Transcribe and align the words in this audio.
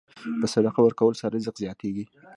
په 0.39 0.47
صدقه 0.53 0.79
ورکولو 0.83 1.19
سره 1.21 1.31
رزق 1.35 1.55
زیاتېږي. 1.63 2.05